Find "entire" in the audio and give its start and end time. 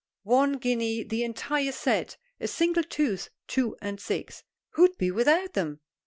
1.23-1.71